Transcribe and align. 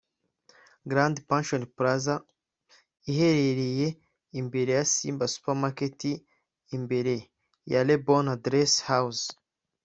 Grand 0.91 1.17
Pansion 1.29 1.63
Plaza 1.77 2.15
iherereye 3.11 3.87
imbere 4.39 4.71
ya 4.77 4.83
Simba 4.93 5.25
Super 5.33 5.55
Market 5.63 6.01
imbere 6.77 7.15
ya 7.71 7.79
La 7.87 7.97
Bonne 8.05 8.31
addresse 8.35 8.79
House 8.89 9.25